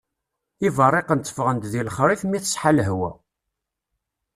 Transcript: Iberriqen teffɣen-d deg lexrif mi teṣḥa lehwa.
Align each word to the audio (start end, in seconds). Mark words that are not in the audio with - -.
Iberriqen 0.67 1.19
teffɣen-d 1.21 1.63
deg 1.73 1.83
lexrif 1.87 2.21
mi 2.25 2.39
teṣḥa 2.43 2.71
lehwa. 2.77 3.11